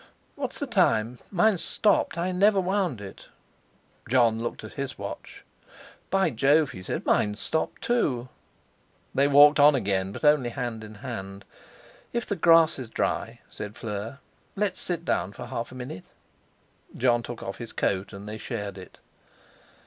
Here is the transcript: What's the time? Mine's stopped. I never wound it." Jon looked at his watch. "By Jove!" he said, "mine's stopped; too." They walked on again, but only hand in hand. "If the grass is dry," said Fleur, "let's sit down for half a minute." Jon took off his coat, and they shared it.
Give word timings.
What's 0.35 0.57
the 0.57 0.65
time? 0.65 1.19
Mine's 1.29 1.63
stopped. 1.63 2.17
I 2.17 2.31
never 2.31 2.59
wound 2.59 2.99
it." 2.99 3.27
Jon 4.09 4.41
looked 4.41 4.63
at 4.63 4.73
his 4.73 4.97
watch. 4.97 5.43
"By 6.09 6.31
Jove!" 6.31 6.71
he 6.71 6.81
said, 6.81 7.05
"mine's 7.05 7.39
stopped; 7.39 7.83
too." 7.83 8.27
They 9.13 9.27
walked 9.27 9.59
on 9.59 9.75
again, 9.75 10.11
but 10.11 10.25
only 10.25 10.49
hand 10.49 10.83
in 10.83 10.95
hand. 11.05 11.45
"If 12.13 12.25
the 12.25 12.35
grass 12.35 12.79
is 12.79 12.89
dry," 12.89 13.41
said 13.51 13.75
Fleur, 13.77 14.17
"let's 14.55 14.79
sit 14.81 15.05
down 15.05 15.33
for 15.33 15.45
half 15.45 15.71
a 15.71 15.75
minute." 15.75 16.05
Jon 16.97 17.21
took 17.21 17.43
off 17.43 17.59
his 17.59 17.71
coat, 17.71 18.11
and 18.11 18.27
they 18.27 18.39
shared 18.39 18.79
it. 18.79 18.97